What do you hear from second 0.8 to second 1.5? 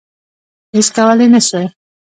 کولای نه